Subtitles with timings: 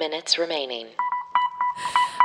[0.00, 0.86] minutes remaining.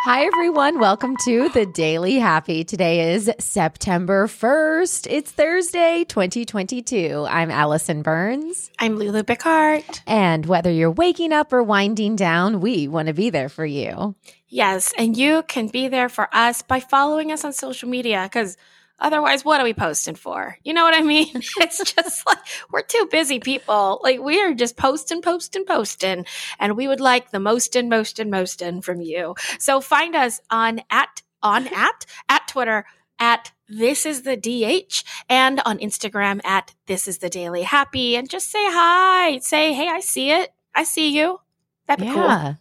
[0.05, 0.79] Hi, everyone.
[0.79, 2.63] Welcome to the Daily Happy.
[2.63, 5.07] Today is September 1st.
[5.09, 7.25] It's Thursday, 2022.
[7.29, 8.71] I'm Alison Burns.
[8.79, 9.83] I'm Lulu Picard.
[10.07, 14.15] And whether you're waking up or winding down, we want to be there for you.
[14.47, 18.55] Yes, and you can be there for us by following us on social media because
[18.99, 20.57] Otherwise, what are we posting for?
[20.63, 21.31] You know what I mean?
[21.59, 22.37] It's just like
[22.71, 23.99] we're too busy people.
[24.03, 26.25] Like we are just posting, posting, posting,
[26.59, 29.35] and we would like the most and most and most in from you.
[29.59, 32.85] So find us on at on at at Twitter
[33.19, 38.29] at this is the DH and on Instagram at this is the daily happy and
[38.29, 39.39] just say hi.
[39.39, 40.51] Say, hey, I see it.
[40.73, 41.39] I see you.
[41.87, 42.55] That'd be yeah.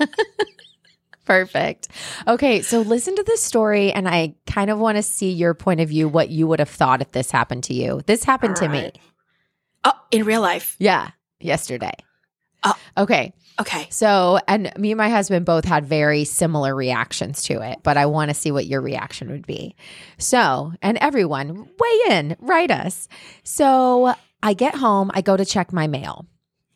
[0.00, 0.08] cool.
[1.24, 1.88] Perfect.
[2.26, 5.80] Okay, so listen to this story, and I kind of want to see your point
[5.80, 8.02] of view, what you would have thought if this happened to you.
[8.06, 8.94] This happened All to right.
[8.94, 9.00] me.
[9.84, 10.76] Oh, in real life?
[10.78, 11.94] Yeah, yesterday.
[12.64, 13.32] Oh, okay.
[13.60, 13.86] Okay.
[13.90, 18.06] So, and me and my husband both had very similar reactions to it, but I
[18.06, 19.76] want to see what your reaction would be.
[20.18, 23.08] So, and everyone, weigh in, write us.
[23.44, 26.26] So, I get home, I go to check my mail.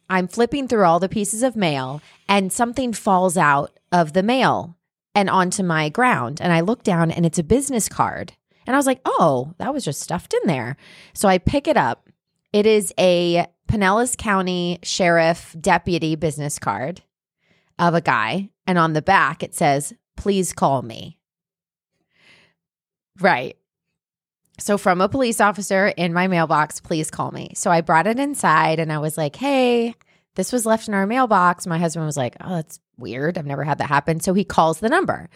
[0.09, 4.77] I'm flipping through all the pieces of mail, and something falls out of the mail
[5.15, 6.41] and onto my ground.
[6.41, 8.35] And I look down and it's a business card.
[8.67, 10.77] And I was like, oh, that was just stuffed in there.
[11.15, 12.09] So I pick it up.
[12.53, 17.03] It is a Pinellas County Sheriff Deputy business card
[17.79, 18.51] of a guy.
[18.67, 21.19] And on the back, it says, please call me.
[23.21, 23.57] Right.
[24.59, 27.53] So, from a police officer in my mailbox, please call me.
[27.55, 29.95] So, I brought it inside and I was like, hey,
[30.35, 31.67] this was left in our mailbox.
[31.67, 33.39] My husband was like, oh, that's weird.
[33.39, 34.21] I've never had that happen.
[34.21, 35.29] So he calls the number.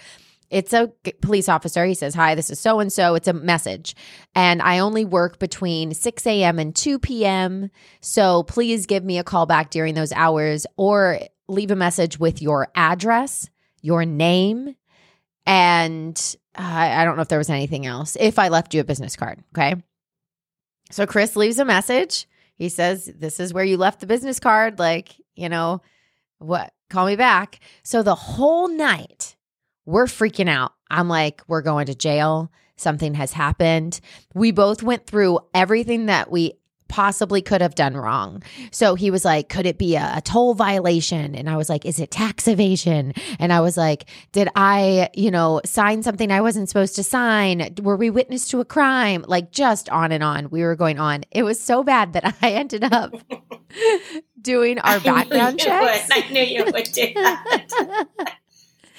[0.51, 1.85] It's a police officer.
[1.85, 3.15] He says, Hi, this is so and so.
[3.15, 3.95] It's a message.
[4.35, 6.59] And I only work between 6 a.m.
[6.59, 7.71] and 2 p.m.
[8.01, 12.43] So please give me a call back during those hours or leave a message with
[12.43, 13.49] your address,
[13.81, 14.75] your name,
[15.47, 18.17] and uh, I don't know if there was anything else.
[18.19, 19.43] If I left you a business card.
[19.55, 19.75] Okay.
[20.91, 22.27] So Chris leaves a message.
[22.57, 24.79] He says, This is where you left the business card.
[24.79, 25.81] Like, you know,
[26.39, 26.73] what?
[26.91, 27.61] Call me back.
[27.85, 29.37] So the whole night,
[29.87, 30.73] we're freaking out.
[30.91, 32.51] I'm like, we're going to jail.
[32.77, 34.01] Something has happened.
[34.35, 36.55] We both went through everything that we
[36.91, 38.43] possibly could have done wrong.
[38.73, 41.35] So he was like, could it be a, a, toll violation?
[41.35, 43.15] And I was like, is it tax evasion?
[43.39, 47.75] And I was like, did I, you know, sign something I wasn't supposed to sign?
[47.81, 49.25] Were we witness to a crime?
[49.27, 50.51] Like just on and on.
[50.51, 51.25] We were going on.
[51.31, 53.15] It was so bad that I ended up
[54.43, 56.09] doing our background checks.
[56.11, 58.07] I knew you would do that.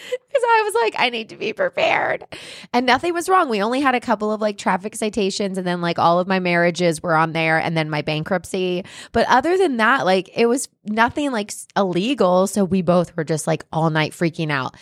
[0.28, 2.26] because I was like, I need to be prepared.
[2.74, 3.50] And nothing was wrong.
[3.50, 6.40] We only had a couple of like traffic citations, and then like all of my
[6.40, 8.84] marriages were on there, and then my bankruptcy.
[9.12, 12.48] But other than that, like it was nothing like illegal.
[12.48, 14.76] So we both were just like all night freaking out.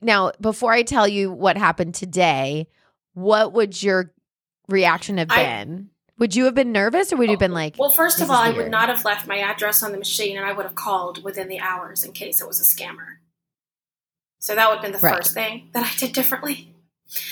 [0.00, 2.68] Now, before I tell you what happened today,
[3.14, 4.12] what would your
[4.68, 5.88] reaction have been?
[5.88, 8.20] I- would you have been nervous or would you have been oh, like, Well, first
[8.20, 10.64] of all, I would not have left my address on the machine and I would
[10.64, 13.16] have called within the hours in case it was a scammer.
[14.42, 15.18] So that would have been the right.
[15.18, 16.74] first thing that I did differently.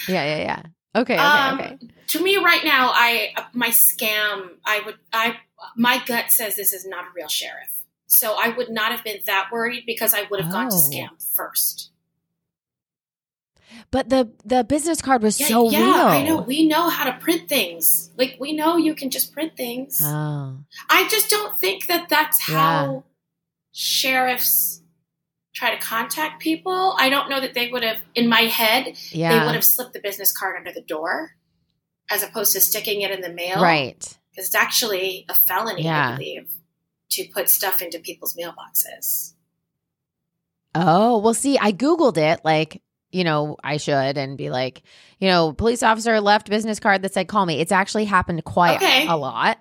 [0.07, 0.63] Yeah, yeah, yeah.
[0.95, 1.79] Okay, okay, um, okay.
[2.07, 4.51] To me, right now, I my scam.
[4.65, 4.95] I would.
[5.13, 5.37] I
[5.77, 7.85] my gut says this is not a real sheriff.
[8.07, 10.53] So I would not have been that worried because I would have oh.
[10.53, 10.89] gone to oh.
[10.89, 11.91] scam first.
[13.91, 16.07] But the the business card was yeah, so yeah, real.
[16.07, 16.43] I know.
[16.43, 18.11] We know how to print things.
[18.17, 20.01] Like we know you can just print things.
[20.01, 20.59] Oh.
[20.89, 22.55] I just don't think that that's yeah.
[22.55, 23.05] how
[23.73, 24.81] sheriffs
[25.61, 26.97] try to contact people.
[26.99, 29.39] I don't know that they would have, in my head, yeah.
[29.39, 31.33] they would have slipped the business card under the door
[32.11, 33.63] as opposed to sticking it in the mail.
[33.63, 33.99] Right.
[34.31, 36.13] Because it's actually a felony, yeah.
[36.13, 36.51] I believe,
[37.11, 39.35] to put stuff into people's mailboxes.
[40.75, 42.81] Oh, well, see, I Googled it like,
[43.13, 44.83] you know, I should and be like,
[45.19, 47.61] you know, police officer left business card that said call me.
[47.61, 49.07] It's actually happened quite okay.
[49.07, 49.59] a lot.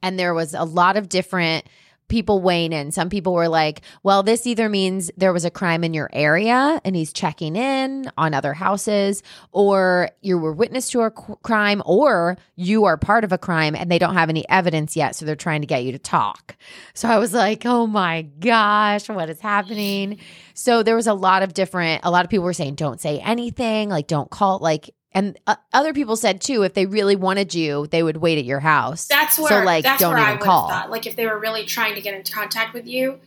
[0.00, 1.66] And there was a lot of different
[2.10, 2.92] people weighing in.
[2.92, 6.78] Some people were like, well, this either means there was a crime in your area
[6.84, 9.22] and he's checking in on other houses,
[9.52, 13.90] or you were witness to a crime, or you are part of a crime and
[13.90, 15.16] they don't have any evidence yet.
[15.16, 16.56] So they're trying to get you to talk.
[16.92, 20.18] So I was like, oh my gosh, what is happening?
[20.52, 23.20] So there was a lot of different, a lot of people were saying, don't say
[23.20, 27.54] anything, like, don't call, like, and uh, other people said too, if they really wanted
[27.54, 29.06] you, they would wait at your house.
[29.06, 30.68] That's where, so like, that's don't where even I call.
[30.68, 30.90] Thought.
[30.90, 33.18] Like if they were really trying to get in contact with you,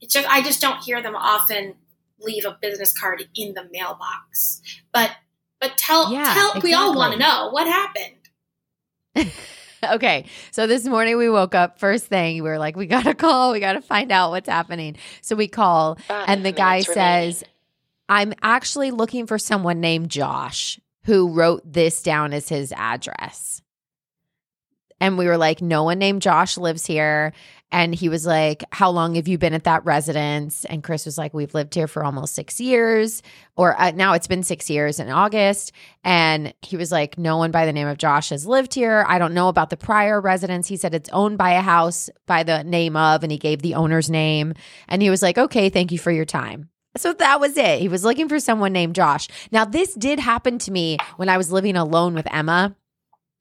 [0.00, 1.74] it's just I just don't hear them often
[2.20, 4.60] leave a business card in the mailbox.
[4.92, 5.12] But
[5.60, 6.70] but tell yeah, tell exactly.
[6.70, 9.32] we all want to know what happened.
[9.94, 10.26] okay.
[10.50, 12.42] So this morning we woke up first thing.
[12.42, 13.52] We were like, we got to call.
[13.52, 14.96] We got to find out what's happening.
[15.22, 17.32] So we call, Five and the guy minutes remaining.
[17.32, 17.44] says,
[18.08, 23.62] I'm actually looking for someone named Josh who wrote this down as his address.
[25.00, 27.32] And we were like, no one named Josh lives here.
[27.72, 30.64] And he was like, How long have you been at that residence?
[30.64, 33.22] And Chris was like, We've lived here for almost six years,
[33.56, 35.72] or uh, now it's been six years in August.
[36.02, 39.04] And he was like, No one by the name of Josh has lived here.
[39.08, 40.66] I don't know about the prior residence.
[40.66, 43.74] He said it's owned by a house by the name of, and he gave the
[43.74, 44.54] owner's name.
[44.88, 46.70] And he was like, Okay, thank you for your time.
[47.00, 47.80] So that was it.
[47.80, 49.26] He was looking for someone named Josh.
[49.50, 52.76] Now, this did happen to me when I was living alone with Emma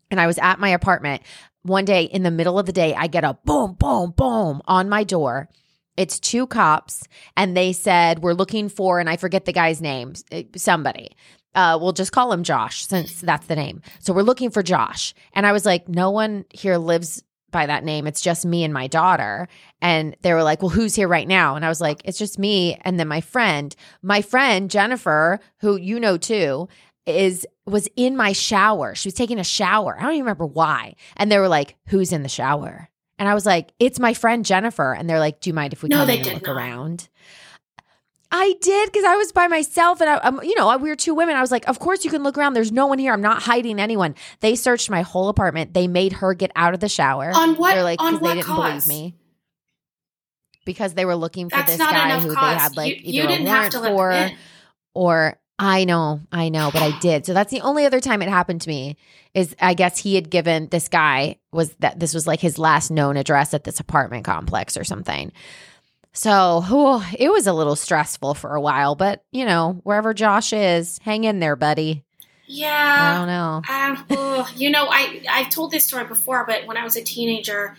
[0.09, 1.23] and I was at my apartment.
[1.63, 4.87] One day in the middle of the day, I get a boom, boom, boom on
[4.87, 5.49] my door.
[5.97, 7.03] It's two cops,
[7.35, 11.17] and they said, We're looking for, and I forget the guy's name, eh, somebody.
[11.53, 13.81] Uh, we'll just call him Josh since that's the name.
[13.99, 15.13] So we're looking for Josh.
[15.33, 17.21] And I was like, No one here lives
[17.51, 18.07] by that name.
[18.07, 19.47] It's just me and my daughter.
[19.81, 21.55] And they were like, Well, who's here right now?
[21.55, 23.75] And I was like, It's just me and then my friend.
[24.01, 26.67] My friend, Jennifer, who you know too,
[27.05, 28.95] is was in my shower.
[28.95, 29.95] She was taking a shower.
[29.97, 30.95] I don't even remember why.
[31.17, 34.45] And they were like, "Who's in the shower?" And I was like, "It's my friend
[34.45, 36.47] Jennifer." And they're like, "Do you mind if we No, come they in and look
[36.47, 36.55] not.
[36.55, 37.09] around?"
[38.31, 41.15] I did because I was by myself and I, I'm, you know, we were two
[41.15, 41.35] women.
[41.35, 42.53] I was like, "Of course you can look around.
[42.53, 43.11] There's no one here.
[43.11, 45.73] I'm not hiding anyone." They searched my whole apartment.
[45.73, 47.31] They made her get out of the shower.
[47.33, 48.85] On what- They're like, on what they didn't cause?
[48.85, 49.15] believe me.
[50.65, 52.53] Because they were looking for That's this guy who cause.
[52.53, 54.37] they had like you, you either a didn't have warrant for
[54.93, 57.25] or I know, I know, but I did.
[57.25, 58.95] So that's the only other time it happened to me
[59.33, 62.91] is I guess he had given this guy was that this was like his last
[62.91, 65.31] known address at this apartment complex or something.
[66.13, 70.53] So whew, it was a little stressful for a while, but you know, wherever Josh
[70.53, 72.03] is, hang in there, buddy.
[72.47, 72.97] Yeah.
[72.99, 74.37] I don't know.
[74.39, 77.77] Um, you know, I I've told this story before, but when I was a teenager,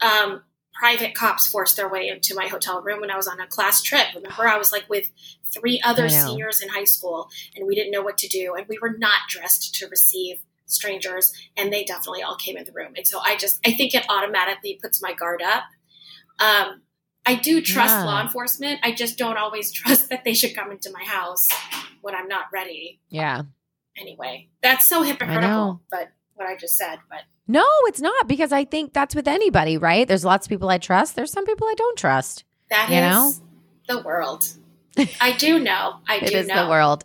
[0.00, 0.42] um,
[0.74, 3.82] private cops forced their way into my hotel room when I was on a class
[3.82, 4.06] trip.
[4.14, 5.10] Remember, I was like with
[5.52, 8.78] three other seniors in high school, and we didn't know what to do, and we
[8.80, 13.06] were not dressed to receive strangers, and they definitely all came in the room, and
[13.06, 15.64] so I just I think it automatically puts my guard up.
[16.38, 16.82] Um,
[17.24, 18.04] I do trust Yeah.
[18.04, 18.80] law enforcement.
[18.82, 21.46] I just don't always trust that they should come into my house
[22.00, 23.42] when I'm not ready Yeah.
[23.96, 24.48] anyway.
[24.62, 28.92] That's so hypocritical, but what I just said, but No, it's not because I think
[28.92, 30.06] that's with anybody, right?
[30.08, 31.14] There's lots of people I trust.
[31.16, 32.44] There's some people I don't trust.
[32.70, 33.32] that is You know?
[33.88, 34.44] the world.
[35.20, 36.00] I do know.
[36.08, 36.64] I do is know.
[36.64, 37.04] the world.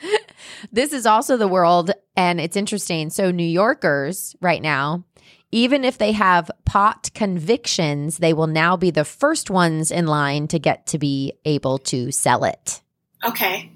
[0.72, 3.10] this is also the world, and it's interesting.
[3.10, 5.04] So, New Yorkers right now,
[5.52, 10.46] even if they have pot convictions, they will now be the first ones in line
[10.48, 12.82] to get to be able to sell it.
[13.24, 13.70] Okay.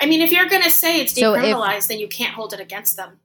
[0.00, 2.52] I mean, if you're going to say it's So if- decriminalized, then you can't hold
[2.52, 3.18] it against them.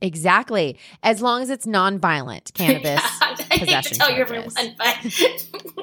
[0.00, 0.76] Exactly.
[1.02, 3.00] As long as it's nonviolent cannabis.
[3.22, 4.98] I hate to possession tell you everyone, but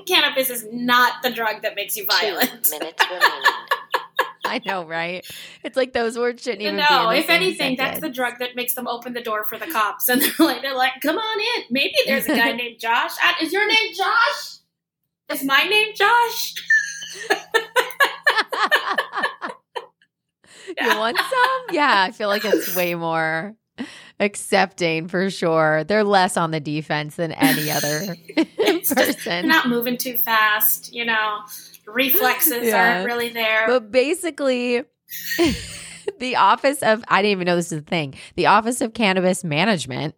[0.08, 2.50] cannabis is not the drug that makes you violent.
[2.64, 3.32] Two minutes remaining.
[4.46, 5.26] I know, right?
[5.64, 6.82] It's like those words shouldn't even be.
[6.90, 10.10] No, if anything, that's the drug that makes them open the door for the cops,
[10.10, 11.66] and they're like, they're like, "Come on in.
[11.70, 13.12] Maybe there's a guy named Josh.
[13.24, 14.58] Uh, Is your name Josh?
[15.30, 16.54] Is my name Josh?
[20.80, 21.76] you want some?
[21.76, 23.56] Yeah, I feel like it's way more
[24.20, 25.84] accepting for sure.
[25.84, 29.48] They're less on the defense than any other It's just- They're person.
[29.48, 31.40] not moving too fast, you know.
[31.88, 32.96] Reflexes Yeah.
[32.98, 33.66] aren't really there.
[33.68, 34.84] But basically,
[36.20, 39.44] the Office of, I didn't even know this is a thing, the Office of Cannabis
[39.44, 40.16] Management,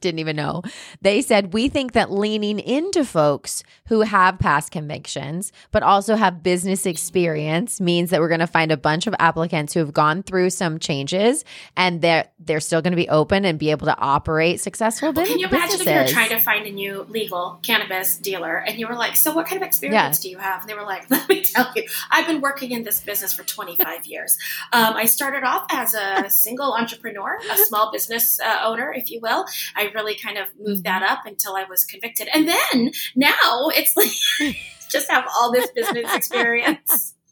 [0.00, 0.62] didn't even know.
[1.00, 6.42] They said, we think that leaning into folks who have past convictions, but also have
[6.42, 10.22] business experience means that we're going to find a bunch of applicants who have gone
[10.22, 11.44] through some changes
[11.76, 15.26] and they're, they're still going to be open and be able to operate successful Well,
[15.26, 16.12] can you imagine if you were businesses.
[16.12, 19.60] trying to find a new legal cannabis dealer and you were like, So, what kind
[19.60, 20.60] of experience do you have?
[20.62, 23.44] And they were like, Let me tell you, I've been working in this business for
[23.44, 24.38] 25 years.
[24.72, 29.20] Um, I started off as a single entrepreneur, a small business uh, owner, if you
[29.20, 29.46] will.
[29.74, 31.12] I really kind of moved that Mm-hmm.
[31.12, 32.28] up until I was convicted.
[32.32, 34.56] And then now it's like,
[34.90, 37.14] just have all this business experience.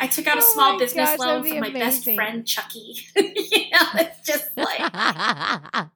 [0.00, 2.94] I took out a Oh small business gosh, loan from my best friend Chucky.
[3.16, 5.88] you know, it's just like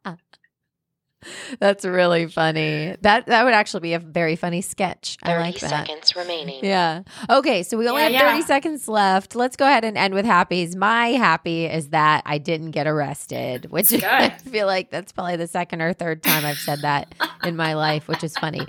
[1.58, 2.96] That's really funny.
[3.02, 5.16] That that would actually be a very funny sketch.
[5.22, 5.70] I 30 like that.
[5.70, 6.64] seconds remaining.
[6.64, 7.02] Yeah.
[7.30, 8.44] Okay, so we only Yeah, have 30 yeah.
[8.46, 9.34] seconds left.
[9.34, 10.76] Let's go ahead and end with happies.
[10.76, 15.46] My happy is that I didn't get arrested, which I feel like that's probably the
[15.46, 18.66] second or third time I've said that in my life, which is funny.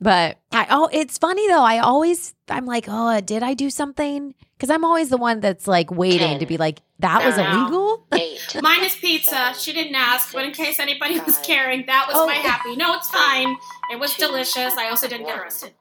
[0.00, 1.62] But I oh, it's funny though.
[1.64, 5.68] I always I'm like, "Oh, did I do something?" Because I'm always the one that's
[5.68, 8.04] like waiting to be like, that was illegal.
[8.12, 8.56] Eight.
[8.62, 9.54] Mine is pizza.
[9.56, 12.26] She didn't ask, but in case anybody was caring, that was Oh.
[12.26, 12.74] my happy.
[12.74, 13.56] No, it's fine.
[13.92, 14.26] It was Two.
[14.26, 14.74] delicious.
[14.74, 15.74] I also didn't get arrested.